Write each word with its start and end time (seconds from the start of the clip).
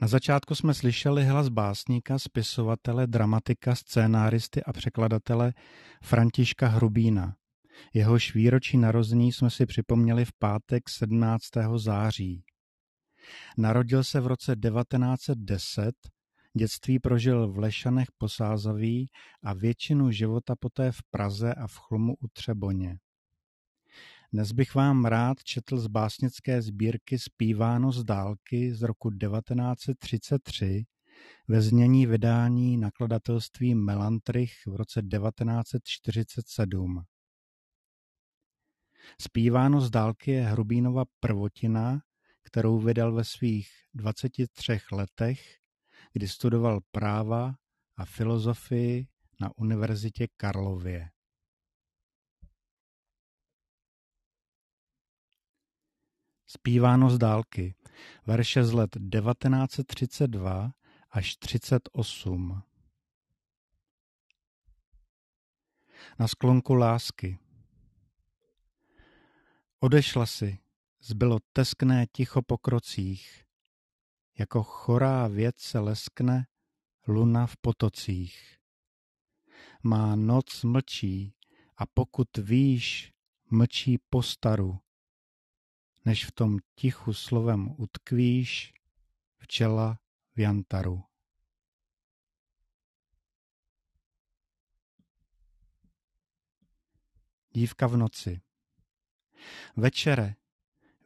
Na 0.00 0.08
začátku 0.08 0.54
jsme 0.54 0.74
slyšeli 0.74 1.24
hlas 1.24 1.48
básníka, 1.48 2.18
spisovatele, 2.18 3.06
dramatika, 3.06 3.74
scénáristy 3.74 4.62
a 4.64 4.72
překladatele 4.72 5.52
Františka 6.04 6.68
Hrubína. 6.68 7.34
Jehož 7.94 8.34
výročí 8.34 8.78
narození 8.78 9.32
jsme 9.32 9.50
si 9.50 9.66
připomněli 9.66 10.24
v 10.24 10.32
pátek 10.38 10.88
17. 10.88 11.44
září. 11.76 12.44
Narodil 13.58 14.04
se 14.04 14.20
v 14.20 14.26
roce 14.26 14.56
1910, 14.56 15.94
dětství 16.58 16.98
prožil 16.98 17.52
v 17.52 17.58
Lešanech 17.58 18.08
Posázaví 18.18 19.10
a 19.44 19.54
většinu 19.54 20.10
života 20.10 20.54
poté 20.60 20.92
v 20.92 20.98
Praze 21.10 21.54
a 21.54 21.66
v 21.66 21.76
Chlumu 21.76 22.14
u 22.20 22.28
Třeboně. 22.32 22.98
Dnes 24.32 24.52
bych 24.52 24.74
vám 24.74 25.04
rád 25.04 25.44
četl 25.44 25.78
z 25.78 25.86
básnické 25.86 26.62
sbírky 26.62 27.18
Spíváno 27.18 27.92
z 27.92 28.04
dálky 28.04 28.74
z 28.74 28.82
roku 28.82 29.10
1933 29.10 30.84
ve 31.48 31.62
znění 31.62 32.06
vydání 32.06 32.76
nakladatelství 32.76 33.74
Melantrich 33.74 34.52
v 34.66 34.76
roce 34.76 35.02
1947. 35.02 37.02
Spíváno 39.20 39.80
z 39.80 39.90
dálky 39.90 40.30
je 40.30 40.42
Hrubínova 40.42 41.04
prvotina, 41.20 42.00
kterou 42.42 42.78
vydal 42.78 43.12
ve 43.12 43.24
svých 43.24 43.68
23 43.94 44.80
letech, 44.92 45.56
kdy 46.12 46.28
studoval 46.28 46.80
práva 46.90 47.54
a 47.96 48.04
filozofii 48.04 49.06
na 49.40 49.50
Univerzitě 49.56 50.28
Karlově. 50.36 51.10
Zpíváno 56.50 57.10
z 57.10 57.18
dálky. 57.18 57.74
Verše 58.26 58.64
z 58.64 58.72
let 58.72 58.90
1932 58.90 60.72
až 61.10 61.36
38. 61.36 62.62
Na 66.18 66.28
sklonku 66.28 66.74
lásky. 66.74 67.38
Odešla 69.80 70.26
si, 70.26 70.58
zbylo 71.00 71.38
teskné 71.52 72.06
ticho 72.12 72.42
po 72.42 72.58
krocích. 72.58 73.44
Jako 74.38 74.62
chorá 74.62 75.28
věc 75.28 75.58
se 75.58 75.78
leskne 75.78 76.46
luna 77.06 77.46
v 77.46 77.56
potocích. 77.56 78.56
Má 79.82 80.16
noc 80.16 80.64
mlčí 80.64 81.34
a 81.76 81.86
pokud 81.86 82.28
víš, 82.36 83.12
mlčí 83.50 83.98
postaru 83.98 84.78
než 86.04 86.24
v 86.24 86.32
tom 86.32 86.58
tichu 86.74 87.12
slovem 87.12 87.74
utkvíš, 87.78 88.72
včela 89.38 89.98
v 90.34 90.40
jantaru. 90.40 91.02
Dívka 97.52 97.86
v 97.86 97.96
noci. 97.96 98.40
Večere, 99.76 100.34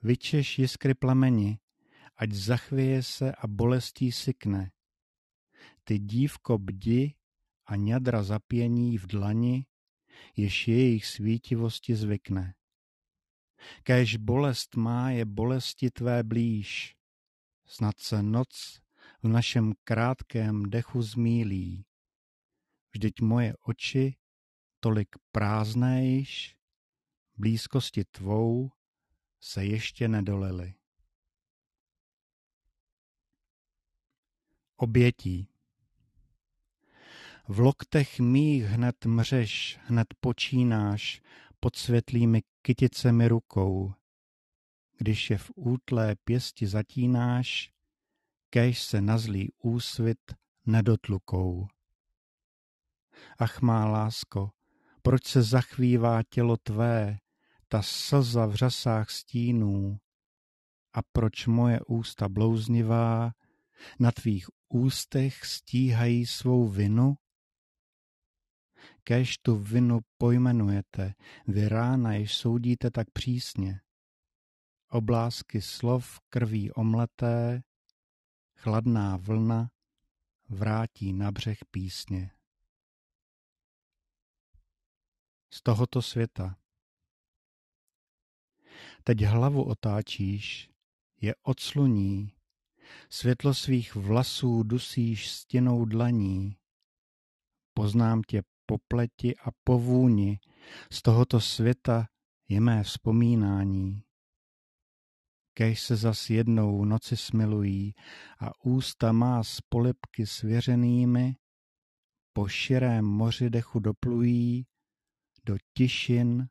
vyčeš 0.03 0.59
jiskry 0.59 0.95
plameni, 0.95 1.58
ať 2.17 2.33
zachvěje 2.33 3.03
se 3.03 3.33
a 3.33 3.47
bolestí 3.47 4.12
sykne. 4.12 4.70
Ty 5.84 5.98
dívko 5.98 6.58
bdi 6.58 7.14
a 7.67 7.77
ňadra 7.77 8.23
zapění 8.23 8.98
v 8.98 9.06
dlani, 9.06 9.67
jež 10.36 10.69
jejich 10.69 11.06
svítivosti 11.06 11.97
zvykne. 11.97 12.55
Kéž 13.83 14.17
bolest 14.17 14.77
má 14.77 15.11
je 15.11 15.25
bolesti 15.25 15.91
tvé 15.91 16.23
blíž. 16.23 16.97
Snad 17.67 17.98
se 17.98 18.23
noc 18.23 18.81
v 19.23 19.29
našem 19.29 19.73
krátkém 19.84 20.62
dechu 20.62 21.03
zmílí. 21.03 21.87
Vždyť 22.92 23.20
moje 23.20 23.55
oči 23.57 24.17
tolik 24.80 25.08
prázdné 25.33 26.07
již, 26.07 26.57
blízkosti 27.36 28.05
tvou 28.05 28.70
se 29.41 29.64
ještě 29.64 30.08
nedolily. 30.08 30.74
Obětí 34.77 35.48
V 37.48 37.58
loktech 37.58 38.20
mých 38.20 38.64
hned 38.64 39.07
mřeš, 39.07 39.79
hned 39.85 40.14
počínáš, 40.20 41.23
pod 41.64 41.77
světlými 41.77 42.42
kyticemi 42.63 43.29
rukou. 43.29 43.92
Když 44.98 45.30
je 45.30 45.39
v 45.39 45.51
útlé 45.55 46.17
pěsti 46.25 46.67
zatínáš, 46.67 47.70
kéž 48.51 48.83
se 48.83 49.01
na 49.01 49.19
zlý 49.19 49.52
úsvit 49.63 50.19
nedotlukou. 50.67 51.69
Ach 53.39 53.61
má 53.61 53.86
lásko, 53.86 54.51
proč 55.03 55.27
se 55.27 55.42
zachvívá 55.42 56.23
tělo 56.23 56.57
tvé, 56.57 57.19
ta 57.69 57.83
slza 57.83 58.47
v 58.47 58.55
řasách 58.55 59.11
stínů, 59.11 59.98
a 60.92 61.03
proč 61.13 61.47
moje 61.47 61.80
ústa 61.80 62.29
blouznivá 62.29 63.33
na 63.98 64.13
tvých 64.13 64.47
ústech 64.69 65.45
stíhají 65.45 66.27
svou 66.27 66.69
vinu? 66.69 67.14
Kéž 69.05 69.39
tu 69.39 69.57
vinu 69.57 70.01
pojmenujete, 70.19 71.15
vy 71.47 71.69
rána 71.69 72.15
již 72.15 72.35
soudíte 72.37 72.91
tak 72.91 73.11
přísně. 73.11 73.81
Oblásky 74.89 75.63
slov 75.63 76.20
krví 76.29 76.73
omleté, 76.73 77.63
chladná 78.57 79.17
vlna 79.17 79.70
vrátí 80.48 81.13
na 81.13 81.33
břeh 81.33 81.59
písně. 81.70 82.31
Z 85.53 85.63
tohoto 85.63 86.03
světa. 86.03 86.57
Teď 89.05 89.23
hlavu 89.23 89.65
otáčíš, 89.65 90.71
je 91.21 91.35
odsluní, 91.42 92.33
světlo 93.09 93.55
svých 93.55 93.95
vlasů 93.95 94.63
dusíš 94.63 95.31
stěnou 95.31 95.85
dlaní. 95.85 96.57
Poznám 97.75 98.23
tě 98.23 98.42
po 98.67 98.79
pleti 98.89 99.36
a 99.36 99.48
po 99.64 99.79
vůni 99.79 100.39
z 100.92 101.02
tohoto 101.02 101.41
světa 101.41 102.07
je 102.48 102.61
mé 102.61 102.83
vzpomínání. 102.83 104.02
Kež 105.55 105.80
se 105.80 105.97
zas 105.97 106.30
jednou 106.30 106.85
noci 106.85 107.17
smilují 107.17 107.95
a 108.41 108.64
ústa 108.64 109.13
má 109.13 109.45
s 109.45 109.61
polipky 109.61 110.27
svěřenými 110.27 111.36
po 112.33 112.48
širém 112.48 113.05
moři 113.05 113.51
dechu 113.51 113.79
doplují 113.80 114.67
do 115.45 115.57
tišin 115.73 116.48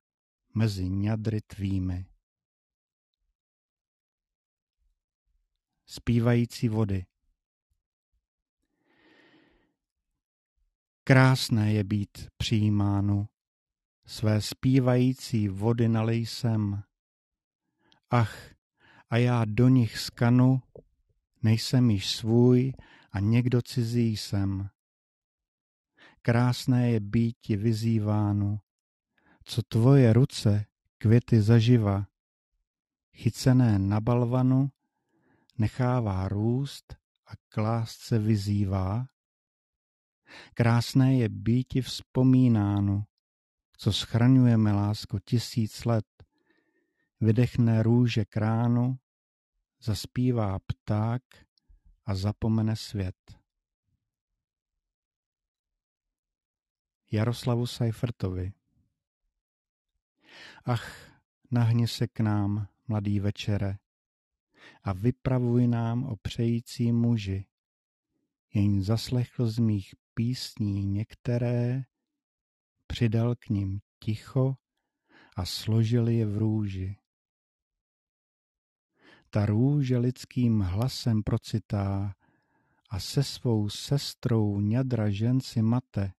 mezi 0.55 0.89
ňadry 0.89 1.41
tvými. 1.41 2.05
Spívající 5.85 6.69
vody 6.69 7.05
Krásné 11.05 11.73
je 11.73 11.83
být 11.83 12.27
přijímáno, 12.37 13.27
své 14.05 14.41
zpívající 14.41 15.47
vody 15.47 15.89
nalej 15.89 16.25
sem. 16.25 16.83
Ach, 18.09 18.51
a 19.09 19.17
já 19.17 19.45
do 19.45 19.67
nich 19.67 19.97
skanu, 19.97 20.61
nejsem 21.41 21.89
již 21.89 22.15
svůj 22.15 22.73
a 23.11 23.19
někdo 23.19 23.61
cizí 23.61 24.17
jsem. 24.17 24.69
Krásné 26.21 26.91
je 26.91 26.99
být 26.99 27.37
ti 27.41 27.55
vyzýváno, 27.55 28.59
co 29.43 29.61
tvoje 29.61 30.13
ruce 30.13 30.65
květy 30.97 31.41
zaživa, 31.41 32.07
chycené 33.13 33.79
na 33.79 34.01
balvanu, 34.01 34.71
nechává 35.57 36.27
růst 36.27 36.95
a 37.27 37.31
klást 37.49 37.99
se 37.99 38.19
vyzývá, 38.19 39.07
Krásné 40.53 41.17
je 41.17 41.29
býti 41.29 41.81
vzpomínáno, 41.81 43.03
co 43.77 43.93
schraňujeme 43.93 44.71
lásko 44.71 45.19
tisíc 45.19 45.85
let. 45.85 46.05
Vydechne 47.21 47.83
růže 47.83 48.25
kránu, 48.25 48.97
zaspívá 49.81 50.59
pták 50.59 51.21
a 52.05 52.15
zapomene 52.15 52.75
svět. 52.75 53.15
Jaroslavu 57.11 57.67
Seifertovi 57.67 58.53
Ach, 60.65 61.21
nahni 61.51 61.87
se 61.87 62.07
k 62.07 62.19
nám, 62.19 62.67
mladý 62.87 63.19
večere, 63.19 63.77
a 64.83 64.93
vypravuj 64.93 65.67
nám 65.67 66.03
o 66.03 66.15
přející 66.15 66.91
muži, 66.91 67.45
jen 68.53 68.83
zaslechl 68.83 69.47
z 69.47 69.59
mých 69.59 69.95
písní 70.13 70.85
některé, 70.85 71.83
přidal 72.87 73.35
k 73.35 73.49
nim 73.49 73.79
ticho 74.03 74.55
a 75.35 75.45
složil 75.45 76.07
je 76.07 76.25
v 76.25 76.37
růži. 76.37 76.97
Ta 79.29 79.45
růže 79.45 79.97
lidským 79.97 80.59
hlasem 80.59 81.23
procitá 81.23 82.15
a 82.89 82.99
se 82.99 83.23
svou 83.23 83.69
sestrou 83.69 84.59
ňadra 84.59 85.09
žen 85.09 85.41
si 85.41 85.61
mate. 85.61 86.13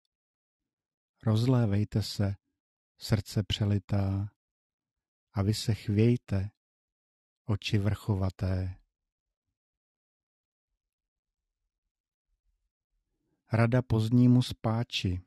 Rozlévejte 1.22 2.02
se, 2.02 2.34
srdce 2.98 3.42
přelitá, 3.42 4.28
a 5.32 5.42
vy 5.42 5.54
se 5.54 5.74
chvějte, 5.74 6.50
oči 7.44 7.78
vrchovaté. 7.78 8.83
Rada 13.54 13.82
pozdnímu 13.82 14.42
spáči 14.42 15.20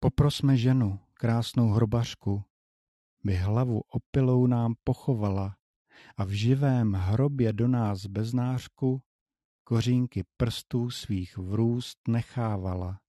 Poprosme 0.00 0.56
ženu, 0.56 1.00
krásnou 1.14 1.68
hrobařku, 1.68 2.44
by 3.24 3.34
hlavu 3.34 3.80
opilou 3.80 4.46
nám 4.46 4.74
pochovala 4.84 5.56
a 6.16 6.24
v 6.24 6.30
živém 6.30 6.92
hrobě 6.92 7.52
do 7.52 7.68
nás 7.68 8.06
beznářku 8.06 9.02
kořínky 9.64 10.24
prstů 10.36 10.90
svých 10.90 11.36
vrůst 11.36 11.98
nechávala. 12.08 13.00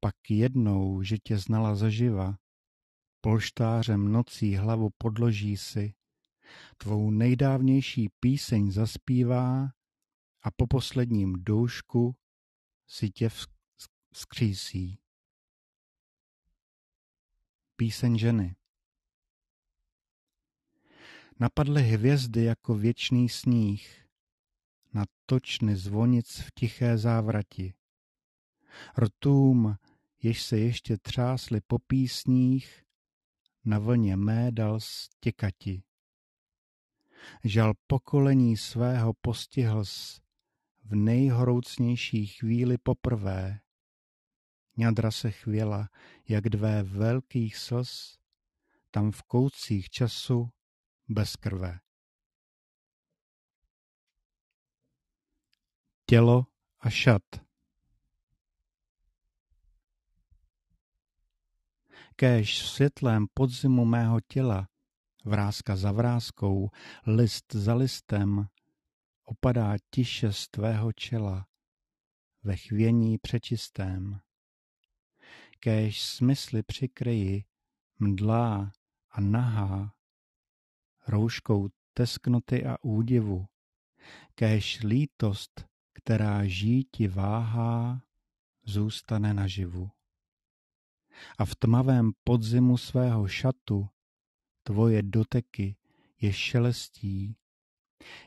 Pak 0.00 0.14
jednou, 0.30 1.02
že 1.02 1.18
tě 1.18 1.38
znala 1.38 1.74
zaživa, 1.74 2.36
polštářem 3.20 4.12
nocí 4.12 4.54
hlavu 4.56 4.90
podloží 4.98 5.56
si, 5.56 5.94
tvou 6.76 7.10
nejdávnější 7.10 8.08
píseň 8.20 8.70
zaspívá 8.70 9.77
a 10.42 10.50
po 10.50 10.66
posledním 10.66 11.32
doušku 11.44 12.16
si 12.86 13.10
tě 13.10 13.30
vzkřísí. 14.12 14.98
Píseň 17.76 18.18
ženy 18.18 18.56
Napadly 21.40 21.82
hvězdy 21.82 22.44
jako 22.44 22.74
věčný 22.74 23.28
sníh, 23.28 24.08
na 24.94 25.04
točny 25.26 25.76
zvonic 25.76 26.40
v 26.40 26.50
tiché 26.54 26.98
závrati. 26.98 27.74
Rtům, 28.98 29.76
jež 30.22 30.42
se 30.42 30.58
ještě 30.58 30.96
třásly 30.98 31.60
po 31.66 31.78
písních, 31.78 32.84
na 33.64 33.78
vlně 33.78 34.16
mé 34.16 34.52
dal 34.52 34.80
stěkati. 34.80 35.82
Žal 37.44 37.74
pokolení 37.86 38.56
svého 38.56 39.12
postihl 39.20 39.84
v 40.88 40.94
nejhoroucnější 40.94 42.26
chvíli 42.26 42.78
poprvé. 42.78 43.60
Ňadra 44.76 45.10
se 45.10 45.30
chvěla, 45.30 45.88
jak 46.28 46.48
dvé 46.48 46.82
velkých 46.82 47.56
slz, 47.56 48.18
tam 48.90 49.12
v 49.12 49.22
koutcích 49.22 49.90
času 49.90 50.50
bez 51.08 51.36
krve. 51.36 51.78
Tělo 56.06 56.46
a 56.80 56.90
šat 56.90 57.22
Kéž 62.16 62.62
v 62.62 62.68
světlém 62.68 63.26
podzimu 63.34 63.84
mého 63.84 64.20
těla, 64.20 64.68
vrázka 65.24 65.76
za 65.76 65.92
vrázkou, 65.92 66.70
list 67.06 67.52
za 67.52 67.74
listem, 67.74 68.48
opadá 69.28 69.76
tiše 69.90 70.32
z 70.32 70.48
tvého 70.48 70.92
čela, 70.92 71.46
ve 72.42 72.56
chvění 72.56 73.18
přečistém. 73.18 74.20
Kéž 75.60 76.02
smysly 76.02 76.62
přikryji, 76.62 77.44
mdlá 77.98 78.72
a 79.10 79.20
nahá, 79.20 79.94
rouškou 81.06 81.68
tesknoty 81.94 82.66
a 82.66 82.76
údivu, 82.82 83.46
kéž 84.34 84.82
lítost, 84.82 85.64
která 85.92 86.46
žíti 86.46 87.08
váhá, 87.08 88.02
zůstane 88.64 89.34
naživu. 89.34 89.90
A 91.38 91.44
v 91.44 91.56
tmavém 91.56 92.10
podzimu 92.24 92.76
svého 92.76 93.28
šatu 93.28 93.88
tvoje 94.62 95.02
doteky 95.02 95.76
je 96.20 96.32
šelestí, 96.32 97.37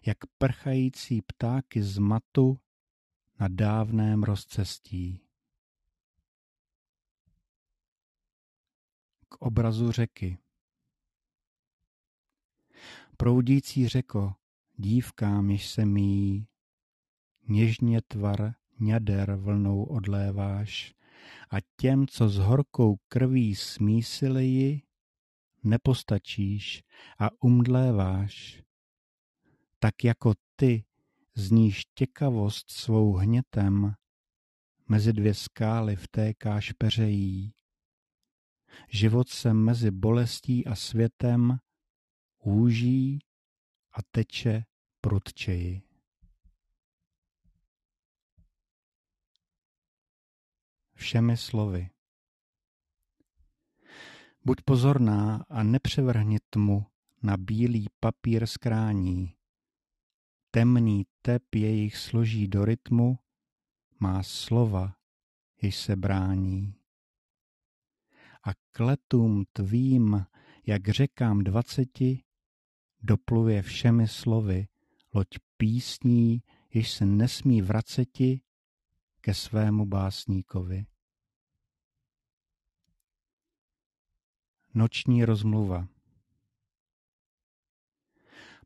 jak 0.05 0.17
prchající 0.37 1.21
ptáky 1.21 1.83
z 1.83 1.97
matu 1.97 2.59
na 3.39 3.47
dávném 3.47 4.23
rozcestí. 4.23 5.19
K 9.29 9.35
obrazu 9.41 9.91
řeky 9.91 10.37
Proudící 13.17 13.87
řeko, 13.87 14.33
dívkám, 14.77 15.49
jež 15.49 15.67
se 15.67 15.85
míjí, 15.85 16.47
něžně 17.47 18.01
tvar 18.01 18.53
ňader 18.79 19.35
vlnou 19.35 19.83
odléváš 19.83 20.95
a 21.49 21.55
těm, 21.77 22.07
co 22.07 22.29
s 22.29 22.37
horkou 22.37 22.95
krví 23.07 23.55
smísili 23.55 24.45
ji, 24.45 24.81
nepostačíš 25.63 26.83
a 27.19 27.29
umdléváš. 27.43 28.63
Tak 29.83 30.03
jako 30.03 30.33
ty 30.55 30.85
zníš 31.35 31.85
těkavost 31.93 32.71
svou 32.71 33.13
hnětem, 33.13 33.93
mezi 34.87 35.13
dvě 35.13 35.33
skály 35.33 35.95
vtékáš 35.95 36.71
peřejí. 36.71 37.53
Život 38.89 39.29
se 39.29 39.53
mezi 39.53 39.91
bolestí 39.91 40.65
a 40.65 40.75
světem 40.75 41.57
úží 42.43 43.19
a 43.93 43.97
teče 44.11 44.63
prudčeji. 45.01 45.81
Všemi 50.93 51.37
slovy. 51.37 51.89
Buď 54.45 54.61
pozorná 54.65 55.45
a 55.49 55.63
nepřevrhni 55.63 56.37
tmu 56.49 56.85
na 57.23 57.37
bílý 57.37 57.87
papír 57.99 58.47
skrání. 58.47 59.40
Temný 60.53 61.05
tep 61.21 61.55
jejich 61.55 61.97
složí 61.97 62.47
do 62.47 62.65
rytmu, 62.65 63.19
má 63.99 64.23
slova, 64.23 64.95
jež 65.61 65.75
se 65.75 65.95
brání. 65.95 66.75
A 68.43 68.49
kletům 68.71 69.43
tvým, 69.53 70.25
jak 70.67 70.89
řekám 70.89 71.43
dvaceti, 71.43 72.23
dopluje 73.01 73.61
všemi 73.61 74.07
slovy, 74.07 74.67
loď 75.13 75.27
písní, 75.57 76.43
jež 76.73 76.91
se 76.91 77.05
nesmí 77.05 77.61
vraceti 77.61 78.41
ke 79.21 79.33
svému 79.33 79.85
básníkovi. 79.85 80.85
Noční 84.73 85.25
rozmluva 85.25 85.87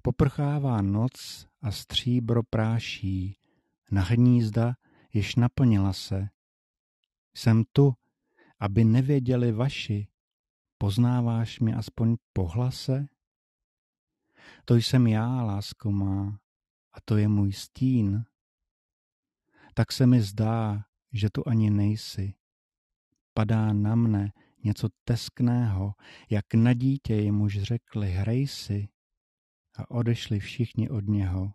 Poprchává 0.06 0.82
noc 0.82 1.48
a 1.62 1.72
stříbro 1.72 2.44
práší 2.44 3.38
na 3.92 4.02
hnízda, 4.02 4.76
jež 5.14 5.36
naplnila 5.36 5.94
se. 5.94 6.30
Jsem 7.36 7.64
tu, 7.72 7.94
aby 8.60 8.84
nevěděli 8.84 9.52
vaši, 9.52 10.08
poznáváš 10.78 11.60
mě 11.60 11.76
aspoň 11.76 12.16
po 12.34 12.48
hlase? 12.48 13.08
To 14.66 14.76
jsem 14.76 15.08
já, 15.08 15.44
lásko 15.44 15.92
má, 15.92 16.40
a 16.94 16.98
to 17.06 17.18
je 17.18 17.28
můj 17.28 17.54
stín. 17.54 18.26
Tak 19.74 19.92
se 19.92 20.08
mi 20.08 20.22
zdá, 20.22 20.86
že 21.14 21.30
tu 21.30 21.48
ani 21.48 21.70
nejsi. 21.70 22.34
Padá 23.34 23.74
na 23.74 23.96
mne 23.96 24.32
něco 24.64 24.90
teskného, 25.04 25.94
jak 26.30 26.54
na 26.54 26.74
dítě 26.74 27.16
jemuž 27.16 27.62
řekli 27.62 28.12
hrej 28.12 28.48
si 28.48 28.88
a 29.78 29.92
odešli 29.92 30.40
všichni 30.40 30.90
od 30.90 31.08
něho. 31.08 31.52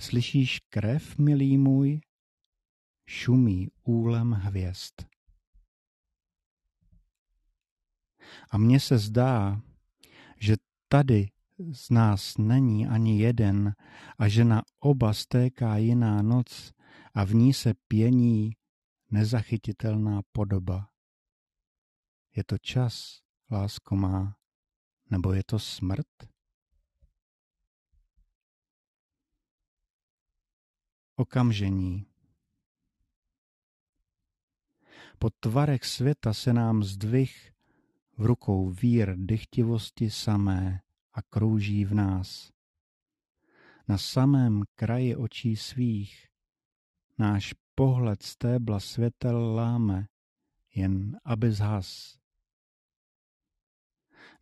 Slyšíš 0.00 0.58
krev, 0.68 1.18
milý 1.18 1.58
můj? 1.58 2.00
Šumí 3.06 3.68
úlem 3.82 4.32
hvězd. 4.32 4.94
A 8.50 8.58
mně 8.58 8.80
se 8.80 8.98
zdá, 8.98 9.62
že 10.40 10.56
tady 10.88 11.30
z 11.72 11.90
nás 11.90 12.38
není 12.38 12.86
ani 12.86 13.20
jeden 13.20 13.74
a 14.18 14.28
že 14.28 14.44
na 14.44 14.62
oba 14.80 15.14
stéká 15.14 15.76
jiná 15.76 16.22
noc 16.22 16.72
a 17.14 17.24
v 17.24 17.34
ní 17.34 17.54
se 17.54 17.74
pění 17.88 18.56
nezachytitelná 19.10 20.20
podoba. 20.32 20.88
Je 22.36 22.44
to 22.44 22.58
čas, 22.58 23.20
lásko 23.50 23.96
má, 23.96 24.36
nebo 25.10 25.32
je 25.32 25.42
to 25.44 25.58
smrt? 25.58 26.37
Okamžení 31.20 32.06
Po 35.18 35.30
tvarech 35.30 35.84
světa 35.84 36.34
se 36.34 36.52
nám 36.52 36.82
zdvih 36.84 37.52
v 38.16 38.26
rukou 38.26 38.70
vír 38.70 39.14
dychtivosti 39.16 40.10
samé 40.10 40.80
a 41.12 41.22
krouží 41.22 41.84
v 41.84 41.94
nás. 41.94 42.52
na 43.88 43.98
samém 43.98 44.62
kraji 44.74 45.16
očí 45.16 45.56
svých. 45.56 46.28
Náš 47.18 47.54
pohled 47.74 48.22
stébla 48.22 48.80
světel 48.80 49.54
láme, 49.54 50.08
jen 50.74 51.20
aby 51.24 51.52
zhas. 51.52 52.18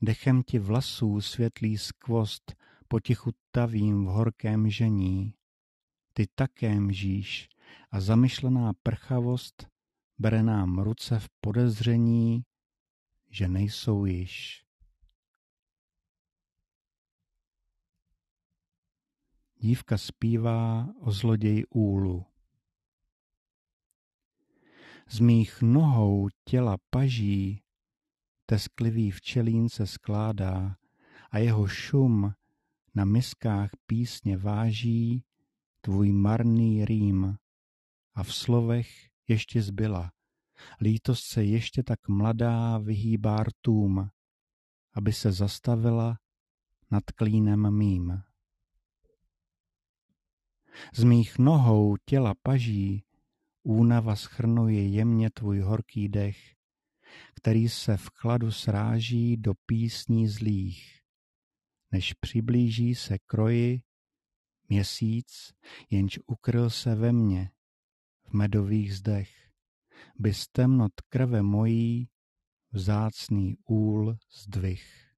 Dechem 0.02 0.42
ti 0.42 0.58
vlasů 0.58 1.20
světlý 1.20 1.78
skvost 1.78 2.54
potichu 2.88 3.30
tavím 3.50 4.04
v 4.04 4.08
horkém 4.08 4.70
žení. 4.70 5.35
Ty 6.16 6.26
také 6.34 6.80
mžíš 6.80 7.48
a 7.90 8.00
zamyšlená 8.00 8.72
prchavost 8.82 9.68
bere 10.18 10.42
nám 10.42 10.78
ruce 10.78 11.18
v 11.18 11.28
podezření, 11.40 12.44
že 13.30 13.48
nejsou 13.48 14.04
již. 14.04 14.64
Dívka 19.56 19.98
zpívá 19.98 20.88
o 21.00 21.12
zloději 21.12 21.66
úlu. 21.66 22.26
Z 25.08 25.20
mých 25.20 25.62
nohou 25.62 26.28
těla 26.44 26.76
paží 26.90 27.62
tesklivý 28.46 29.10
včelín 29.10 29.68
se 29.68 29.86
skládá 29.86 30.76
a 31.30 31.38
jeho 31.38 31.66
šum 31.66 32.34
na 32.94 33.04
miskách 33.04 33.70
písně 33.86 34.36
váží 34.36 35.24
tvůj 35.86 36.12
marný 36.12 36.84
rým 36.84 37.36
a 38.14 38.22
v 38.22 38.34
slovech 38.34 39.08
ještě 39.28 39.62
zbyla. 39.62 40.12
Lítost 40.80 41.24
se 41.24 41.44
ještě 41.44 41.82
tak 41.82 42.08
mladá 42.08 42.78
vyhýbá 42.78 43.42
rtům, 43.42 44.10
aby 44.94 45.12
se 45.12 45.32
zastavila 45.32 46.18
nad 46.90 47.04
klínem 47.04 47.78
mým. 47.78 48.22
Z 50.94 51.04
mých 51.04 51.38
nohou 51.38 51.96
těla 52.04 52.34
paží 52.42 53.04
únava 53.62 54.16
schrnuje 54.16 54.88
jemně 54.88 55.30
tvůj 55.30 55.60
horký 55.60 56.08
dech, 56.08 56.54
který 57.34 57.68
se 57.68 57.96
v 57.96 58.08
chladu 58.14 58.52
sráží 58.52 59.36
do 59.36 59.52
písní 59.66 60.28
zlých. 60.28 61.00
Než 61.92 62.12
přiblíží 62.12 62.94
se 62.94 63.18
kroji 63.18 63.85
měsíc, 64.68 65.54
jenž 65.90 66.18
ukryl 66.26 66.70
se 66.70 66.94
ve 66.94 67.12
mně 67.12 67.50
v 68.24 68.32
medových 68.32 68.96
zdech, 68.96 69.50
by 70.18 70.34
z 70.34 70.48
temnot 70.48 71.00
krve 71.08 71.42
mojí 71.42 72.08
vzácný 72.72 73.56
úl 73.64 74.16
zdvih. 74.30 75.12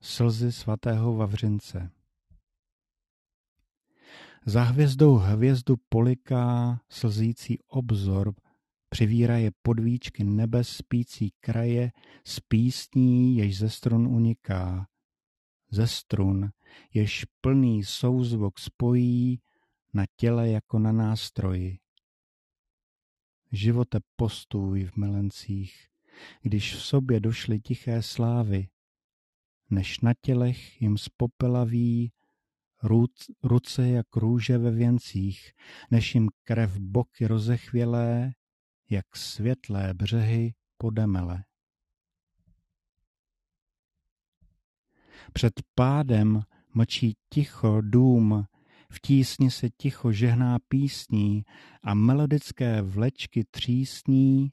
Slzy 0.00 0.52
svatého 0.52 1.14
Vavřince 1.16 1.90
Za 4.46 4.62
hvězdou 4.62 5.14
hvězdu 5.16 5.76
poliká 5.88 6.80
slzící 6.88 7.58
obzor, 7.66 8.34
přivíraje 8.94 9.50
podvíčky 9.62 10.24
nebe 10.24 10.64
spící 10.64 11.32
kraje 11.40 11.92
s 12.26 12.40
písní, 12.40 13.36
jež 13.36 13.58
ze 13.58 13.70
strun 13.70 14.06
uniká. 14.06 14.86
Ze 15.70 15.86
strun, 15.86 16.50
jež 16.94 17.24
plný 17.40 17.84
souzvok 17.84 18.58
spojí 18.58 19.40
na 19.94 20.04
těle 20.16 20.50
jako 20.50 20.78
na 20.78 20.92
nástroji. 20.92 21.78
Živote 23.52 23.98
postůj 24.16 24.84
v 24.84 24.96
milencích, 24.96 25.88
když 26.42 26.74
v 26.74 26.82
sobě 26.82 27.20
došly 27.20 27.60
tiché 27.60 28.02
slávy, 28.02 28.68
než 29.70 30.00
na 30.00 30.12
tělech 30.20 30.82
jim 30.82 30.98
z 30.98 31.08
popela 31.08 31.64
ví 31.64 32.12
ruce 33.42 33.88
jak 33.88 34.16
růže 34.16 34.58
ve 34.58 34.70
věncích, 34.70 35.52
než 35.90 36.14
jim 36.14 36.28
krev 36.44 36.78
boky 36.78 37.26
rozechvělé, 37.26 38.32
jak 38.94 39.16
světlé 39.16 39.94
břehy 39.94 40.54
podemele. 40.78 41.44
Před 45.32 45.52
pádem 45.74 46.42
mlčí 46.74 47.16
ticho 47.28 47.80
dům, 47.80 48.46
v 48.90 49.00
tísni 49.00 49.50
se 49.50 49.70
ticho 49.70 50.12
žehná 50.12 50.58
písní 50.68 51.44
a 51.82 51.94
melodické 51.94 52.82
vlečky 52.82 53.44
třísní 53.50 54.50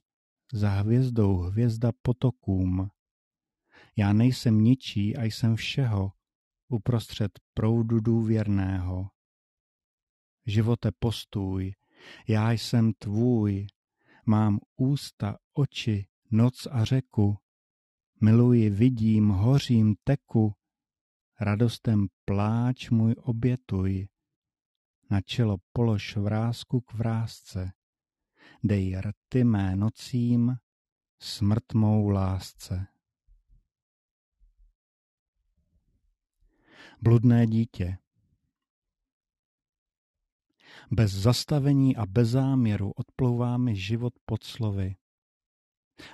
za 0.54 0.70
hvězdou 0.70 1.38
hvězda 1.38 1.92
potokům. 2.02 2.90
Já 3.98 4.14
nejsem 4.14 4.64
ničí 4.64 5.18
a 5.18 5.24
jsem 5.24 5.56
všeho, 5.56 6.12
uprostřed 6.68 7.40
proudu 7.54 8.00
důvěrného. 8.00 9.08
Živote 10.46 10.92
postůj, 11.00 11.74
já 12.28 12.52
jsem 12.52 12.94
tvůj, 12.94 13.68
mám 14.26 14.60
ústa, 14.76 15.38
oči, 15.54 16.08
noc 16.32 16.68
a 16.72 16.86
řeku. 16.86 17.38
Miluji, 18.22 18.70
vidím, 18.70 19.30
hořím, 19.30 19.96
teku, 20.04 20.54
radostem 21.40 22.08
pláč 22.26 22.90
můj 22.90 23.16
obětuj. 23.18 24.08
Na 25.10 25.22
čelo 25.22 25.58
polož 25.74 26.18
vrázku 26.18 26.82
k 26.82 26.94
vrázce, 26.94 27.72
dej 28.64 29.02
rty 29.02 29.44
mé 29.44 29.76
nocím, 29.76 30.56
smrt 31.22 31.74
mou 31.74 32.10
lásce. 32.10 32.88
Bludné 37.02 37.48
dítě 37.48 38.01
Bez 40.94 41.12
zastavení 41.12 41.96
a 41.96 42.06
bez 42.06 42.30
záměru 42.30 42.92
odplouvá 42.92 43.58
mi 43.58 43.76
život 43.76 44.14
pod 44.26 44.44
slovy. 44.44 44.96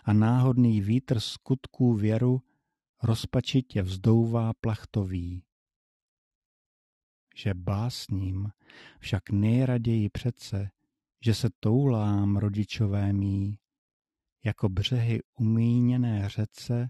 A 0.04 0.14
náhodný 0.14 0.82
vítr 0.82 1.20
skutků 1.20 1.94
věru 1.94 2.42
rozpačitě 3.04 3.82
vzdouvá 3.82 4.54
plachtový. 4.54 5.44
Že 7.36 7.54
básním 7.54 8.50
však 9.00 9.30
nejraději 9.30 10.10
přece, 10.10 10.70
že 11.26 11.34
se 11.34 11.50
toulám 11.60 12.38
rodičové 12.38 13.14
mý, 13.14 13.60
jako 14.46 14.70
břehy 14.70 15.20
umíněné 15.40 16.30
řece, 16.30 16.90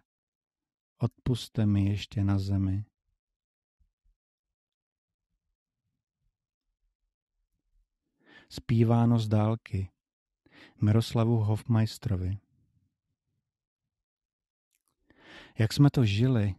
odpuste 0.97 1.65
mi 1.65 1.85
ještě 1.85 2.23
na 2.23 2.39
zemi. 2.39 2.85
Zpíváno 8.49 9.19
z 9.19 9.27
dálky 9.27 9.89
Miroslavu 10.81 11.37
Hofmeisterovi 11.37 12.37
Jak 15.59 15.73
jsme 15.73 15.89
to 15.89 16.05
žili, 16.05 16.55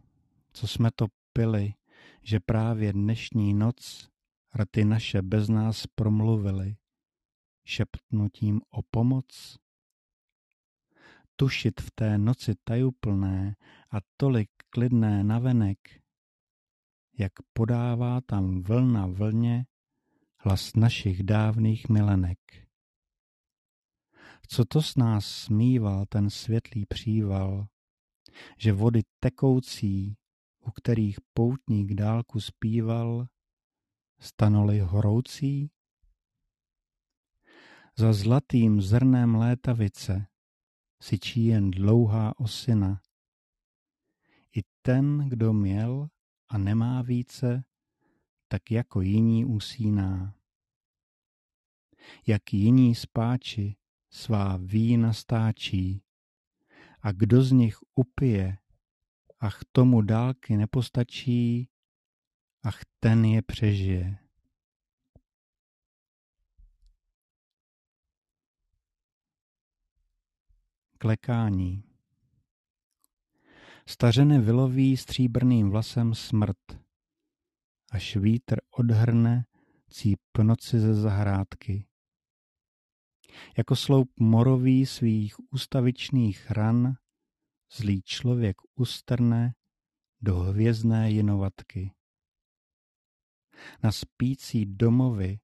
co 0.53 0.67
jsme 0.67 0.91
to 0.95 1.07
pili, 1.33 1.73
že 2.21 2.39
právě 2.39 2.93
dnešní 2.93 3.53
noc 3.53 4.09
rty 4.55 4.85
naše 4.85 5.21
bez 5.21 5.49
nás 5.49 5.87
promluvily, 5.87 6.77
šeptnutím 7.65 8.61
o 8.69 8.81
pomoc? 8.81 9.57
Tušit 11.35 11.81
v 11.81 11.91
té 11.91 12.17
noci 12.17 12.55
tajuplné 12.63 13.55
a 13.91 13.97
tolik 14.17 14.49
klidné 14.69 15.23
navenek, 15.23 15.77
jak 17.17 17.31
podává 17.53 18.21
tam 18.21 18.61
vlna 18.61 19.07
vlně 19.07 19.65
hlas 20.39 20.75
našich 20.75 21.23
dávných 21.23 21.89
milenek. 21.89 22.39
Co 24.47 24.65
to 24.65 24.81
s 24.81 24.95
nás 24.95 25.25
smíval 25.25 26.05
ten 26.05 26.29
světlý 26.29 26.85
příval, 26.85 27.67
že 28.57 28.73
vody 28.73 29.01
tekoucí, 29.19 30.17
u 30.65 30.71
kterých 30.71 31.17
poutník 31.33 31.93
dálku 31.93 32.39
zpíval, 32.39 33.27
stanoli 34.19 34.79
horoucí? 34.79 35.71
Za 37.97 38.13
zlatým 38.13 38.81
zrnem 38.81 39.35
létavice 39.35 40.27
syčí 41.01 41.45
jen 41.45 41.71
dlouhá 41.71 42.39
osina. 42.39 43.01
I 44.55 44.61
ten, 44.81 45.29
kdo 45.29 45.53
měl 45.53 46.07
a 46.49 46.57
nemá 46.57 47.01
více, 47.01 47.63
tak 48.51 48.71
jako 48.71 49.01
jiní 49.01 49.45
usíná. 49.45 50.35
Jak 52.27 52.53
jiní 52.53 52.95
spáči 52.95 53.75
svá 54.09 54.57
vína 54.57 55.13
stáčí 55.13 56.03
a 57.01 57.11
kdo 57.11 57.43
z 57.43 57.51
nich 57.51 57.77
upije, 57.95 58.57
ach 59.39 59.59
tomu 59.71 60.01
dálky 60.01 60.57
nepostačí, 60.57 61.69
ach 62.63 62.79
ten 62.99 63.25
je 63.25 63.41
přežije. 63.41 64.17
Klekání 70.97 71.83
Stařeny 73.87 74.39
vyloví 74.39 74.97
stříbrným 74.97 75.69
vlasem 75.69 76.15
smrt, 76.15 76.57
až 77.91 78.15
vítr 78.15 78.61
odhrne 78.71 79.45
cíp 79.89 80.21
noci 80.43 80.79
ze 80.79 80.93
zahrádky. 80.93 81.85
Jako 83.57 83.75
sloup 83.75 84.11
morový 84.19 84.85
svých 84.85 85.35
ústavičných 85.53 86.51
ran 86.51 86.95
zlý 87.71 88.01
člověk 88.01 88.57
ustrne 88.75 89.53
do 90.21 90.35
hvězdné 90.35 91.11
jinovatky. 91.11 91.91
Na 93.83 93.91
spící 93.91 94.65
domovy 94.65 95.39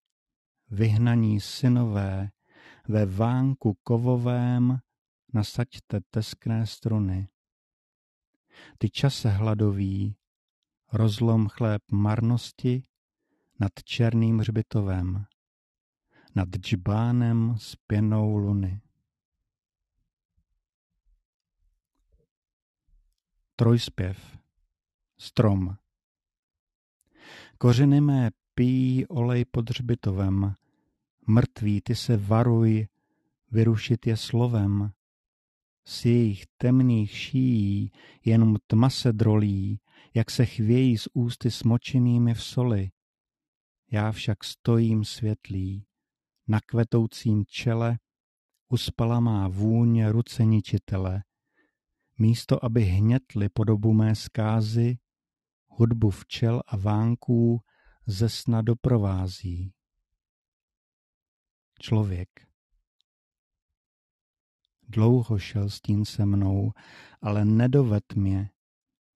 vyhnaní 0.70 1.42
synové 1.42 2.30
ve 2.88 3.06
vánku 3.06 3.78
kovovém 3.84 4.80
nasaďte 5.34 6.02
teskné 6.10 6.68
struny. 6.68 7.28
Ty 8.78 8.90
čase 8.90 9.30
hladový, 9.30 10.16
rozlom 10.96 11.48
chléb 11.48 11.82
marnosti 11.92 12.84
nad 13.60 13.72
černým 13.84 14.40
hřbitovem, 14.40 15.26
nad 16.36 16.50
džbánem 16.50 17.56
s 17.58 17.76
pěnou 17.76 18.38
luny. 18.38 18.82
Trojspěv 23.56 24.38
Strom 25.18 25.78
Kořeny 27.58 28.02
mé 28.02 28.32
pijí 28.56 29.08
olej 29.08 29.46
pod 29.46 29.70
hřbitovem, 29.70 30.56
mrtví 31.28 31.82
ty 31.82 31.96
se 31.96 32.18
varuj, 32.18 32.88
vyrušit 33.52 34.08
je 34.08 34.18
slovem. 34.18 34.92
Z 35.86 36.06
jejich 36.06 36.46
temných 36.58 37.12
šíjí 37.12 37.92
jenom 38.26 38.56
tma 38.68 38.90
se 38.90 39.14
drolí, 39.14 39.80
jak 40.16 40.32
se 40.32 40.46
chvějí 40.46 40.98
z 40.98 41.08
ústy 41.14 41.52
smočenými 41.52 42.34
v 42.34 42.44
soli. 42.44 42.92
Já 43.92 44.12
však 44.12 44.44
stojím 44.44 45.06
světlý, 45.06 45.88
na 46.48 46.60
kvetoucím 46.62 47.46
čele 47.46 47.98
uspala 48.70 49.20
má 49.20 49.48
vůně 49.48 50.12
ruce 50.12 50.46
ničitele. 50.46 51.24
Místo, 52.18 52.66
aby 52.66 52.84
hnětli 52.84 53.50
podobu 53.50 53.94
mé 53.94 54.16
zkázy, 54.16 54.98
hudbu 55.68 56.10
včel 56.10 56.62
a 56.68 56.78
vánků 56.78 57.62
ze 58.08 58.30
sna 58.30 58.62
doprovází. 58.62 59.74
Člověk. 61.80 62.30
Dlouho 64.90 65.40
šel 65.40 65.70
stín 65.70 66.06
se 66.06 66.26
mnou, 66.26 66.72
ale 67.22 67.46
nedoved 67.46 68.16
mě. 68.16 68.50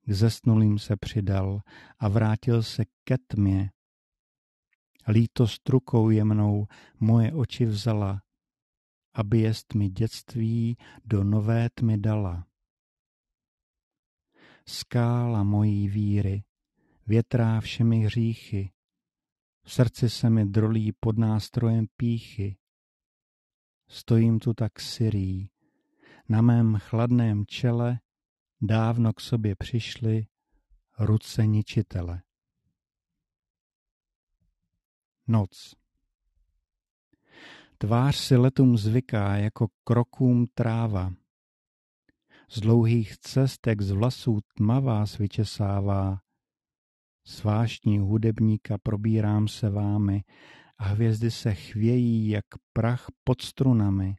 K 0.10 0.14
zesnulým 0.14 0.80
se 0.80 0.98
přidal 0.98 1.62
a 2.00 2.08
vrátil 2.08 2.64
se 2.64 2.86
ke 3.04 3.18
tmě. 3.28 3.72
Lítost 5.08 5.70
rukou 5.70 6.10
jemnou 6.10 6.68
moje 7.00 7.34
oči 7.34 7.66
vzala, 7.66 8.22
aby 9.14 9.40
jest 9.40 9.74
mi 9.74 9.90
dětství 9.90 10.78
do 11.06 11.24
nové 11.24 11.70
tmy 11.70 11.98
dala. 11.98 12.48
Skála 14.68 15.44
mojí 15.44 15.88
víry, 15.88 16.44
větrá 17.08 17.62
všemi 17.62 17.98
hříchy, 18.00 18.72
v 19.64 19.74
srdci 19.74 20.10
se 20.10 20.30
mi 20.30 20.46
drolí 20.46 20.92
pod 21.00 21.18
nástrojem 21.18 21.86
píchy. 21.98 22.58
Stojím 23.90 24.40
tu 24.40 24.54
tak 24.54 24.80
syrý, 24.80 25.50
na 26.30 26.42
mém 26.42 26.76
chladném 26.76 27.46
čele 27.46 28.00
dávno 28.62 29.14
k 29.14 29.22
sobě 29.22 29.56
přišly 29.56 30.28
ruce 31.00 31.46
ničitele. 31.46 32.22
Noc 35.28 35.76
Tvář 37.78 38.16
si 38.16 38.36
letům 38.36 38.78
zvyká 38.78 39.38
jako 39.38 39.68
krokům 39.84 40.48
tráva. 40.54 41.14
Z 42.50 42.60
dlouhých 42.60 43.18
cestek 43.18 43.82
z 43.82 43.92
vlasů 43.92 44.40
tma 44.58 44.80
vás 44.80 45.18
vyčesává. 45.18 46.20
Sváštní 47.26 48.00
hudebníka 48.00 48.78
probírám 48.78 49.48
se 49.48 49.70
vámi 49.70 50.24
a 50.78 50.84
hvězdy 50.84 51.32
se 51.32 51.54
chvějí 51.54 52.30
jak 52.30 52.46
prach 52.74 53.08
pod 53.24 53.42
strunami. 53.42 54.16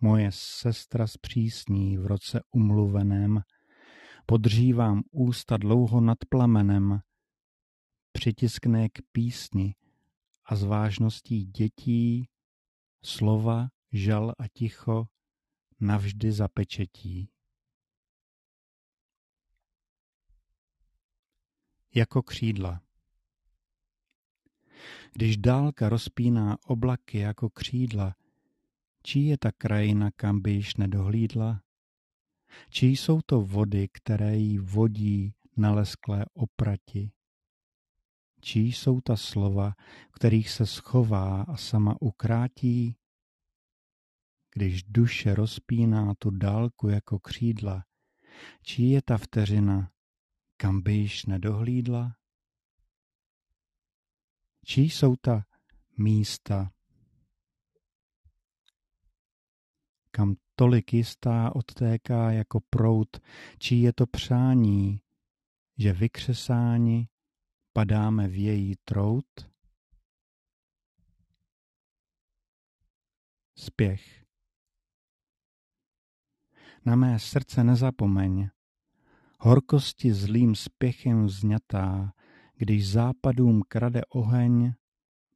Moje 0.00 0.32
sestra 0.32 1.06
zpřísní 1.06 1.98
v 1.98 2.06
roce 2.06 2.40
umluveném, 2.50 3.42
podřívám 4.26 5.02
ústa 5.10 5.56
dlouho 5.56 6.00
nad 6.00 6.18
plamenem, 6.28 7.00
přitiskne 8.12 8.88
k 8.88 9.02
písni 9.12 9.74
a 10.44 10.56
z 10.56 10.62
vážností 10.64 11.44
dětí 11.44 12.28
slova, 13.02 13.68
žal 13.92 14.34
a 14.38 14.48
ticho 14.48 15.06
navždy 15.80 16.32
zapečetí. 16.32 17.30
Jako 21.94 22.22
křídla. 22.22 22.80
Když 25.12 25.36
dálka 25.36 25.88
rozpíná 25.88 26.56
oblaky 26.66 27.18
jako 27.18 27.50
křídla, 27.50 28.14
čí 29.06 29.26
je 29.26 29.38
ta 29.38 29.52
krajina, 29.52 30.10
kam 30.10 30.40
by 30.40 30.50
již 30.50 30.76
nedohlídla? 30.76 31.62
Čí 32.70 32.96
jsou 32.96 33.20
to 33.26 33.40
vody, 33.40 33.88
které 33.92 34.36
jí 34.36 34.58
vodí 34.58 35.34
na 35.56 35.72
lesklé 35.72 36.24
oprati? 36.34 37.10
Čí 38.40 38.72
jsou 38.72 39.00
ta 39.00 39.16
slova, 39.16 39.74
kterých 40.12 40.50
se 40.50 40.66
schová 40.66 41.42
a 41.42 41.56
sama 41.56 41.96
ukrátí? 42.00 42.96
Když 44.54 44.82
duše 44.82 45.34
rozpíná 45.34 46.14
tu 46.18 46.30
dálku 46.30 46.88
jako 46.88 47.18
křídla, 47.18 47.84
čí 48.62 48.90
je 48.90 49.02
ta 49.02 49.18
vteřina, 49.18 49.90
kam 50.56 50.82
by 50.82 50.92
již 50.92 51.26
nedohlídla? 51.26 52.16
Čí 54.64 54.90
jsou 54.90 55.16
ta 55.16 55.44
místa, 55.98 56.70
kam 60.16 60.34
tolik 60.54 60.92
jistá 60.92 61.56
odtéká 61.56 62.30
jako 62.30 62.60
prout, 62.70 63.16
čí 63.58 63.82
je 63.82 63.92
to 63.92 64.06
přání, 64.06 65.00
že 65.78 65.92
vykřesáni 65.92 67.08
padáme 67.72 68.28
v 68.28 68.44
její 68.44 68.74
trout? 68.84 69.24
Spěch 73.58 74.24
Na 76.84 76.96
mé 76.96 77.18
srdce 77.18 77.64
nezapomeň, 77.64 78.48
horkosti 79.40 80.12
zlým 80.14 80.54
spěchem 80.54 81.26
vzňatá, 81.26 82.12
když 82.54 82.90
západům 82.90 83.62
krade 83.68 84.00
oheň 84.08 84.72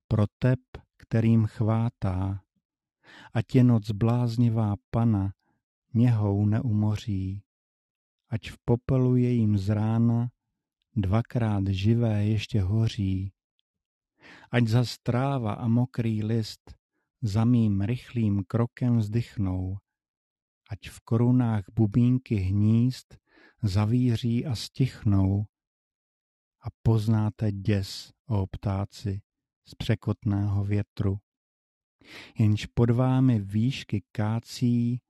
pro 0.08 0.26
tep, 0.38 0.60
kterým 0.96 1.46
chvátá. 1.46 2.42
Ať 3.34 3.54
je 3.54 3.64
noc 3.64 3.90
bláznivá 3.90 4.74
pana 4.90 5.32
něhou 5.94 6.46
neumoří, 6.46 7.42
ať 8.28 8.50
v 8.50 8.56
popelu 8.64 9.16
jejím 9.16 9.58
z 9.58 9.68
rána 9.68 10.28
dvakrát 10.96 11.66
živé 11.66 12.24
ještě 12.24 12.62
hoří. 12.62 13.32
Ať 14.50 14.68
za 14.68 14.84
stráva 14.84 15.52
a 15.52 15.68
mokrý 15.68 16.24
list 16.24 16.74
za 17.22 17.44
mým 17.44 17.80
rychlým 17.80 18.44
krokem 18.44 18.98
vzdychnou, 18.98 19.78
ať 20.70 20.88
v 20.88 21.00
korunách 21.00 21.64
bubínky 21.72 22.34
hnízd 22.34 23.16
zavíří 23.62 24.46
a 24.46 24.54
stichnou 24.54 25.44
a 26.62 26.68
poznáte 26.82 27.52
děs, 27.52 28.12
o 28.26 28.46
ptáci, 28.46 29.20
z 29.68 29.74
překotného 29.74 30.64
větru. 30.64 31.18
Jenž 32.38 32.66
pod 32.66 32.90
vámi 32.90 33.40
výšky 33.40 34.02
kácí, 34.12 35.00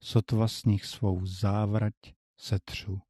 sotva 0.00 0.48
z 0.48 0.64
nich 0.64 0.84
svou 0.84 1.26
závrať 1.26 1.94
setřu. 2.36 3.00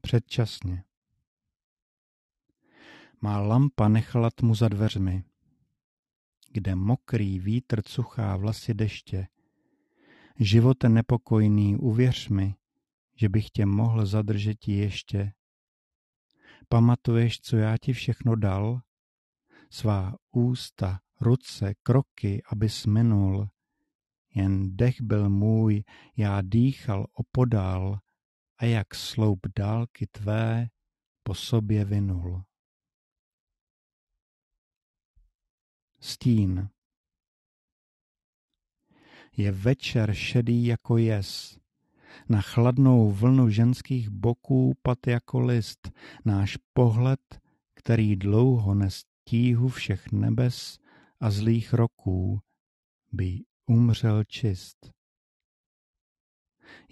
Předčasně. 0.00 0.84
Má 3.20 3.40
lampa 3.40 3.88
nechala 3.88 4.30
tmu 4.30 4.54
za 4.54 4.68
dveřmi, 4.68 5.24
kde 6.52 6.74
mokrý 6.74 7.38
vítr 7.38 7.82
cuchá 7.82 8.36
vlasy 8.36 8.74
deště. 8.74 9.28
Živote 10.38 10.88
nepokojný, 10.88 11.76
uvěř 11.76 12.28
mi, 12.28 12.54
že 13.16 13.28
bych 13.28 13.50
tě 13.50 13.66
mohl 13.66 14.06
zadržet 14.06 14.68
ještě. 14.68 15.32
Pamatuješ, 16.72 17.40
co 17.40 17.56
já 17.56 17.76
ti 17.76 17.92
všechno 17.92 18.36
dal? 18.36 18.80
Svá 19.70 20.14
ústa, 20.30 21.00
ruce, 21.20 21.74
kroky, 21.82 22.42
aby 22.46 22.68
minul. 22.86 23.48
jen 24.34 24.76
dech 24.76 25.00
byl 25.00 25.30
můj, 25.30 25.84
já 26.16 26.40
dýchal 26.42 27.06
opodál 27.12 27.98
a 28.58 28.64
jak 28.64 28.94
sloup 28.94 29.46
dálky 29.56 30.06
tvé 30.06 30.68
po 31.22 31.34
sobě 31.34 31.84
vinul. 31.84 32.42
Stín 36.00 36.68
Je 39.36 39.52
večer 39.52 40.14
šedý 40.14 40.66
jako 40.66 40.96
jes, 40.96 41.59
na 42.28 42.40
chladnou 42.40 43.10
vlnu 43.10 43.50
ženských 43.50 44.08
boků 44.10 44.74
pad 44.82 45.06
jako 45.06 45.40
list, 45.40 45.90
náš 46.24 46.58
pohled, 46.72 47.40
který 47.74 48.16
dlouho 48.16 48.74
nestíhu 48.74 49.68
všech 49.68 50.12
nebes 50.12 50.78
a 51.20 51.30
zlých 51.30 51.72
roků, 51.72 52.40
by 53.12 53.40
umřel 53.66 54.24
čist. 54.24 54.90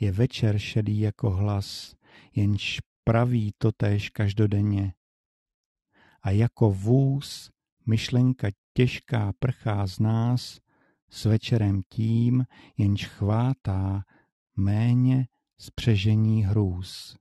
Je 0.01 0.12
večer 0.12 0.59
šedý 0.59 1.01
jako 1.01 1.31
hlas, 1.31 1.95
jenž 2.35 2.81
praví 3.05 3.53
totéž 3.59 4.11
každodenně. 4.11 4.95
A 6.23 6.31
jako 6.31 6.71
vůz 6.71 7.51
myšlenka 7.87 8.49
těžká 8.73 9.33
prchá 9.38 9.87
z 9.87 9.99
nás 9.99 10.61
s 11.11 11.25
večerem 11.25 11.83
tím, 11.88 12.47
jenž 12.77 13.07
chvátá 13.07 14.05
méně 14.59 15.29
spřežení 15.59 16.44
hrůz. 16.44 17.18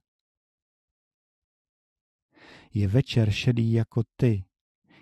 Je 2.73 2.87
večer 2.87 3.31
šedý 3.31 3.73
jako 3.73 4.03
ty, 4.15 4.45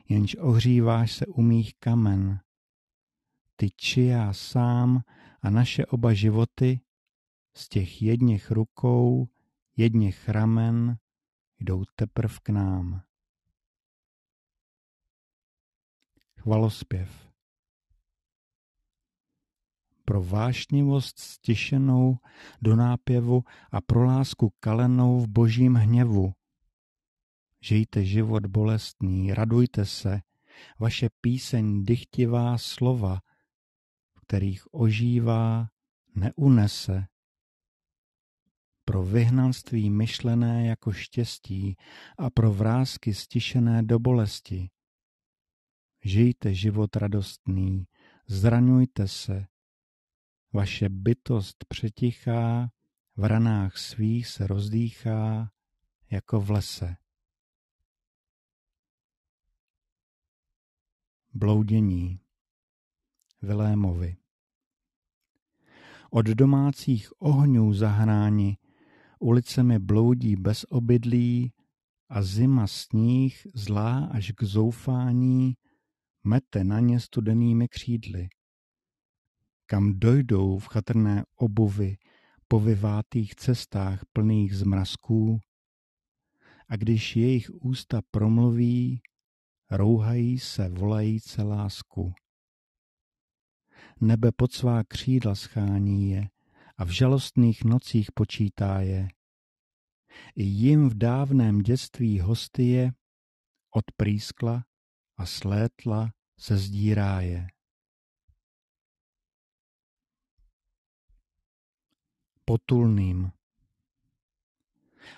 jenž 0.10 0.36
ohříváš 0.36 1.16
se 1.16 1.26
u 1.26 1.42
mých 1.42 1.76
kamen. 1.80 2.40
Ty 3.56 3.70
či 3.76 4.02
já 4.02 4.34
sám 4.34 5.02
a 5.42 5.50
naše 5.50 5.86
oba 5.86 6.14
životy 6.14 6.82
z 7.56 7.70
těch 7.70 8.02
jedněch 8.02 8.52
rukou, 8.52 9.30
jedněch 9.78 10.30
ramen 10.30 10.98
jdou 11.60 11.84
teprv 11.96 12.40
k 12.40 12.50
nám. 12.50 13.02
Chvalospěv 16.40 17.25
pro 20.06 20.24
vášnivost 20.24 21.20
stišenou 21.20 22.18
do 22.62 22.76
nápěvu 22.76 23.44
a 23.72 23.82
pro 23.82 24.06
lásku 24.06 24.54
kalenou 24.60 25.20
v 25.20 25.28
božím 25.28 25.76
hněvu. 25.76 26.34
Žijte 27.62 28.06
život 28.06 28.46
bolestný, 28.46 29.34
radujte 29.34 29.86
se, 29.86 30.22
vaše 30.80 31.10
píseň 31.22 31.86
dychtivá 31.86 32.58
slova, 32.58 33.20
v 34.18 34.22
kterých 34.22 34.74
ožívá, 34.74 35.68
neunese. 36.16 37.08
Pro 38.86 39.04
vyhnanství 39.04 39.90
myšlené 39.90 40.68
jako 40.68 40.92
štěstí 40.92 41.78
a 42.18 42.30
pro 42.30 42.54
vrázky 42.54 43.14
stišené 43.14 43.84
do 43.84 44.00
bolesti. 44.00 44.70
Žijte 46.04 46.54
život 46.54 46.96
radostný, 46.96 47.88
zraňujte 48.28 49.08
se, 49.08 49.46
vaše 50.54 50.90
bytost 50.90 51.66
přetichá, 51.66 52.70
v 53.16 53.24
ranách 53.24 53.78
svých 53.78 54.28
se 54.28 54.48
rozdýchá 54.48 55.52
jako 56.12 56.42
v 56.42 56.52
lese. 56.52 56.96
Bloudění. 61.34 62.20
Vilémovi. 63.42 64.16
Od 66.10 66.26
domácích 66.26 67.22
ohňů 67.22 67.74
zahnáni 67.74 68.58
ulicemi 69.20 69.80
bloudí 69.80 70.36
bez 70.36 70.66
obydlí 70.70 71.54
a 72.10 72.22
zima 72.22 72.68
sníh 72.68 73.48
zlá 73.54 74.06
až 74.06 74.32
k 74.32 74.44
zoufání 74.44 75.58
mete 76.24 76.64
na 76.64 76.80
ně 76.80 77.00
studenými 77.00 77.68
křídly 77.68 78.30
kam 79.66 80.00
dojdou 80.00 80.58
v 80.58 80.68
chatrné 80.68 81.24
obuvi 81.36 81.98
po 82.48 82.60
vyvátých 82.60 83.36
cestách 83.36 84.06
plných 84.14 84.56
zmrazků, 84.56 85.40
a 86.68 86.76
když 86.76 87.16
jejich 87.16 87.52
ústa 87.54 88.02
promluví, 88.12 89.02
rouhají 89.72 90.40
se 90.40 90.70
volajíce 90.70 91.44
lásku. 91.44 92.14
Nebe 94.02 94.32
pod 94.32 94.54
svá 94.54 94.84
křídla 94.84 95.36
schání 95.36 96.10
je 96.10 96.30
a 96.78 96.86
v 96.86 96.90
žalostných 96.90 97.64
nocích 97.64 98.12
počítá 98.12 98.80
je. 98.80 99.08
I 100.36 100.44
jim 100.44 100.90
v 100.90 100.98
dávném 100.98 101.60
dětství 101.60 102.20
hostie 102.20 102.92
odprýskla 103.70 104.66
a 105.18 105.26
slétla 105.26 106.12
se 106.40 106.58
zdírá 106.58 107.22
je. 107.22 107.48
Potulným. 112.46 113.32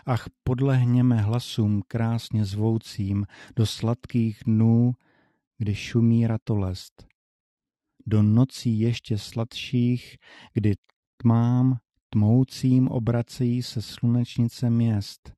Ach, 0.06 0.26
podlehněme 0.44 1.22
hlasům 1.22 1.84
krásně 1.88 2.46
zvoucím 2.46 3.26
do 3.56 3.66
sladkých 3.66 4.42
dnů, 4.46 4.94
kdy 5.58 5.76
šumí 5.76 6.28
ratolest. 6.28 7.08
Do 8.06 8.24
nocí 8.24 8.80
ještě 8.80 9.18
sladších, 9.18 10.18
kdy 10.54 10.74
tmám 11.18 11.78
tmoucím 12.10 12.88
obracejí 12.88 13.64
se 13.64 13.82
slunečnice 13.82 14.70
měst. 14.70 15.34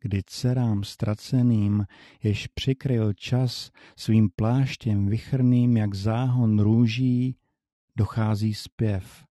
Kdy 0.00 0.22
dcerám 0.26 0.84
ztraceným, 0.84 1.86
jež 2.22 2.46
přikryl 2.46 3.12
čas 3.12 3.70
svým 3.96 4.30
pláštěm 4.36 5.06
vychrným 5.06 5.76
jak 5.76 5.94
záhon 5.94 6.60
růží, 6.60 7.36
dochází 7.96 8.54
zpěv 8.54 9.27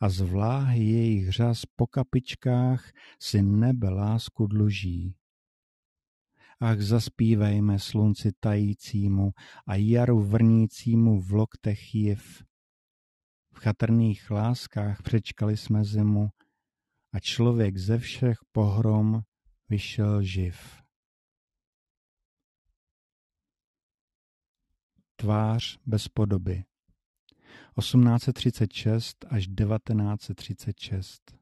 a 0.00 0.08
z 0.08 0.20
vláhy 0.20 0.84
jejich 0.84 1.30
řas 1.30 1.62
po 1.76 1.86
kapičkách 1.86 2.92
si 3.20 3.42
nebe 3.42 3.88
lásku 3.88 4.46
dluží. 4.46 5.16
Ach, 6.60 6.80
zaspívejme 6.80 7.78
slunci 7.78 8.32
tajícímu 8.40 9.30
a 9.66 9.74
jaru 9.74 10.22
vrnícímu 10.22 11.20
v 11.20 11.32
loktech 11.32 11.94
jiv. 11.94 12.44
V 13.54 13.58
chatrných 13.58 14.30
láskách 14.30 15.02
přečkali 15.02 15.56
jsme 15.56 15.84
zimu 15.84 16.28
a 17.12 17.20
člověk 17.20 17.78
ze 17.78 17.98
všech 17.98 18.38
pohrom 18.52 19.20
vyšel 19.68 20.22
živ. 20.22 20.82
Tvář 25.16 25.78
bez 25.86 26.08
podoby 26.08 26.64
1836 27.78 29.24
až 29.28 29.46
1936. 29.46 31.36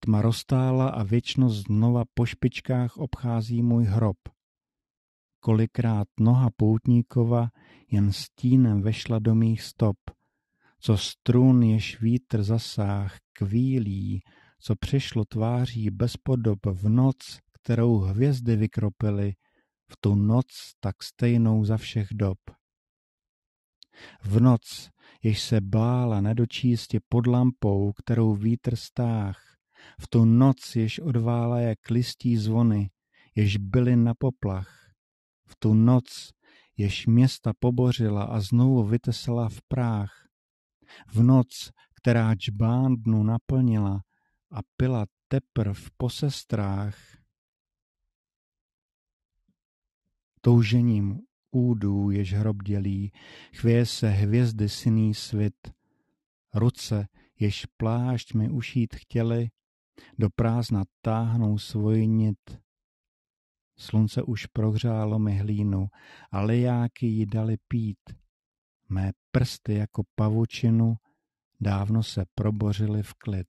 Tma 0.00 0.22
roztála 0.22 0.88
a 0.88 1.02
věčnost 1.02 1.66
znova 1.66 2.04
po 2.14 2.26
špičkách 2.26 2.96
obchází 2.96 3.62
můj 3.62 3.84
hrob. 3.84 4.16
Kolikrát 5.40 6.08
noha 6.20 6.50
poutníkova 6.56 7.48
jen 7.90 8.12
stínem 8.12 8.82
vešla 8.82 9.18
do 9.18 9.34
mých 9.34 9.62
stop, 9.62 9.96
co 10.80 10.96
strun 10.96 11.62
jež 11.62 12.00
vítr 12.00 12.42
zasáh 12.42 13.16
kvílí, 13.32 14.22
co 14.60 14.76
přišlo 14.76 15.24
tváří 15.24 15.90
bez 15.90 16.16
podob 16.16 16.58
v 16.66 16.88
noc, 16.88 17.38
kterou 17.52 17.98
hvězdy 17.98 18.56
vykropily, 18.56 19.34
v 19.90 19.96
tu 20.00 20.14
noc 20.14 20.46
tak 20.80 21.02
stejnou 21.02 21.64
za 21.64 21.76
všech 21.76 22.08
dob. 22.12 22.38
V 24.22 24.40
noc, 24.40 24.90
jež 25.22 25.42
se 25.42 25.60
bála 25.60 26.20
nedočísti 26.20 27.00
pod 27.08 27.26
lampou, 27.26 27.92
kterou 27.92 28.34
vítr 28.34 28.76
stáh, 28.76 29.56
v 30.00 30.08
tu 30.08 30.24
noc, 30.24 30.76
jež 30.76 30.98
odvála 30.98 31.60
jak 31.60 31.90
listí 31.90 32.36
zvony, 32.36 32.90
jež 33.34 33.56
byly 33.56 33.96
na 33.96 34.14
poplach, 34.18 34.90
v 35.46 35.56
tu 35.58 35.74
noc, 35.74 36.30
jež 36.76 37.06
města 37.06 37.52
pobořila 37.58 38.24
a 38.24 38.40
znovu 38.40 38.84
vytesala 38.84 39.48
v 39.48 39.58
práh, 39.68 40.12
v 41.14 41.22
noc, 41.22 41.70
která 41.94 42.34
čbán 42.34 42.96
dnu 42.96 43.22
naplnila 43.22 44.00
a 44.50 44.60
pila 44.76 45.06
teprv 45.28 45.88
po 45.96 46.10
sestrách, 46.10 46.96
toužením 50.40 51.20
údů, 51.56 52.10
jež 52.10 52.32
hrob 52.32 52.62
dělí, 52.62 53.12
chvěje 53.54 53.86
se 53.86 54.08
hvězdy 54.08 54.68
syný 54.68 55.14
svit. 55.14 55.72
Ruce, 56.54 57.08
jež 57.40 57.66
plášť 57.76 58.34
mi 58.34 58.50
ušít 58.50 58.94
chtěli, 58.94 59.48
do 60.18 60.30
prázdna 60.30 60.84
táhnou 61.02 61.58
svoji 61.58 62.06
nit. 62.06 62.60
Slunce 63.78 64.22
už 64.22 64.46
prohřálo 64.46 65.18
mi 65.18 65.36
hlínu 65.36 65.88
a 66.30 66.40
lejáky 66.40 67.06
ji 67.06 67.26
dali 67.26 67.56
pít. 67.68 67.98
Mé 68.88 69.12
prsty 69.30 69.74
jako 69.74 70.02
pavučinu 70.14 70.96
dávno 71.60 72.02
se 72.02 72.24
probořily 72.34 73.02
v 73.02 73.14
klid. 73.14 73.48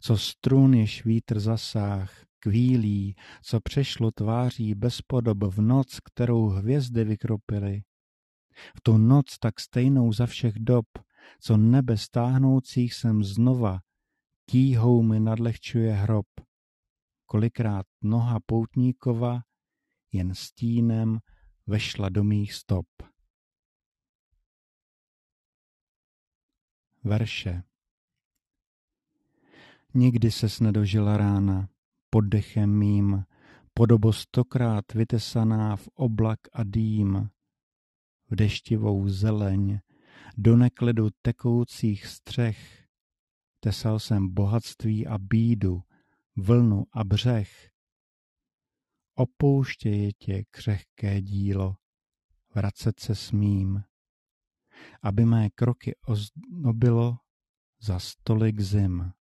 Co 0.00 0.16
strun 0.16 0.74
jež 0.74 1.04
vítr 1.04 1.40
zasáh, 1.40 2.24
kvílí, 2.40 3.16
co 3.42 3.60
přešlo 3.60 4.10
tváří 4.10 4.74
bez 4.74 5.02
podob 5.02 5.54
v 5.54 5.60
noc, 5.60 6.00
kterou 6.00 6.46
hvězdy 6.46 7.04
vykropily. 7.04 7.82
V 8.76 8.80
tu 8.80 8.98
noc 8.98 9.38
tak 9.38 9.60
stejnou 9.60 10.12
za 10.12 10.26
všech 10.26 10.54
dob, 10.58 10.86
co 11.40 11.56
nebe 11.56 11.96
stáhnoucích 11.96 12.94
jsem 12.94 13.24
znova, 13.24 13.80
tíhou 14.46 15.02
mi 15.02 15.20
nadlehčuje 15.20 15.92
hrob. 15.92 16.26
Kolikrát 17.26 17.86
noha 18.02 18.38
poutníkova 18.46 19.40
jen 20.12 20.34
stínem 20.34 21.18
vešla 21.66 22.08
do 22.08 22.24
mých 22.24 22.54
stop. 22.54 22.86
Verše 27.04 27.62
Nikdy 29.94 30.30
ses 30.30 30.60
nedožila 30.60 31.16
rána, 31.16 31.68
pod 32.10 32.20
dechem 32.20 32.78
mým, 32.78 33.24
podobo 33.74 34.12
stokrát 34.12 34.84
vytesaná 34.94 35.76
v 35.76 35.88
oblak 35.94 36.38
a 36.52 36.64
dým, 36.64 37.30
v 38.30 38.36
deštivou 38.36 39.08
zeleň, 39.08 39.78
do 40.36 40.56
neklidu 40.56 41.08
tekoucích 41.22 42.06
střech, 42.06 42.86
tesal 43.60 43.98
jsem 43.98 44.28
bohatství 44.28 45.06
a 45.06 45.18
bídu, 45.18 45.82
vlnu 46.36 46.84
a 46.92 47.04
břeh. 47.04 47.70
Opouštěje 49.14 50.12
tě 50.12 50.44
křehké 50.50 51.22
dílo, 51.22 51.76
vracet 52.54 53.00
se 53.00 53.14
smím, 53.14 53.82
aby 55.02 55.24
mé 55.24 55.50
kroky 55.50 55.96
oznobilo 56.06 57.16
za 57.80 57.98
stolik 57.98 58.60
zim. 58.60 59.12